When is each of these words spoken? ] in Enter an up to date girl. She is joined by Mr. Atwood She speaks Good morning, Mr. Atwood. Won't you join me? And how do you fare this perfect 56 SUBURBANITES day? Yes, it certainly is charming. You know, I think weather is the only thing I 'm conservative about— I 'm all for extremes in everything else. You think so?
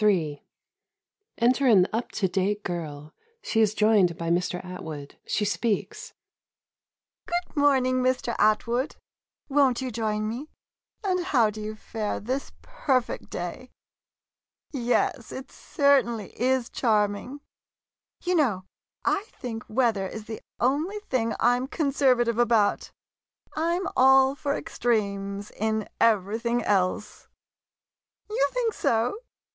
] - -
in 0.00 0.40
Enter 1.36 1.66
an 1.66 1.86
up 1.92 2.10
to 2.12 2.26
date 2.26 2.64
girl. 2.64 3.12
She 3.42 3.60
is 3.60 3.74
joined 3.74 4.16
by 4.16 4.30
Mr. 4.30 4.64
Atwood 4.64 5.18
She 5.26 5.44
speaks 5.44 6.14
Good 7.26 7.54
morning, 7.54 7.96
Mr. 7.96 8.34
Atwood. 8.38 8.96
Won't 9.50 9.82
you 9.82 9.90
join 9.90 10.26
me? 10.26 10.48
And 11.04 11.22
how 11.26 11.50
do 11.50 11.60
you 11.60 11.76
fare 11.76 12.18
this 12.18 12.52
perfect 12.62 13.24
56 13.24 13.34
SUBURBANITES 13.34 13.68
day? 13.68 13.70
Yes, 14.72 15.30
it 15.32 15.52
certainly 15.52 16.32
is 16.40 16.70
charming. 16.70 17.42
You 18.24 18.36
know, 18.36 18.64
I 19.04 19.24
think 19.32 19.64
weather 19.68 20.08
is 20.08 20.24
the 20.24 20.40
only 20.58 21.00
thing 21.10 21.34
I 21.38 21.56
'm 21.56 21.66
conservative 21.66 22.38
about— 22.38 22.90
I 23.54 23.74
'm 23.76 23.86
all 23.94 24.34
for 24.34 24.54
extremes 24.54 25.50
in 25.50 25.86
everything 26.00 26.62
else. 26.62 27.28
You 28.30 28.48
think 28.54 28.72
so? 28.72 29.18